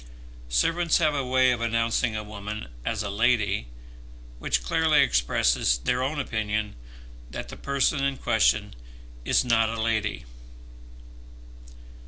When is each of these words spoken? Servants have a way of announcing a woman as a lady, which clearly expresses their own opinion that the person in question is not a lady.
Servants 0.49 0.97
have 0.97 1.13
a 1.13 1.23
way 1.23 1.51
of 1.51 1.61
announcing 1.61 2.15
a 2.15 2.23
woman 2.23 2.69
as 2.83 3.03
a 3.03 3.09
lady, 3.11 3.67
which 4.39 4.63
clearly 4.63 5.03
expresses 5.03 5.77
their 5.77 6.01
own 6.01 6.19
opinion 6.19 6.73
that 7.29 7.49
the 7.49 7.55
person 7.55 8.03
in 8.03 8.17
question 8.17 8.73
is 9.25 9.45
not 9.45 9.69
a 9.69 9.79
lady. 9.79 10.25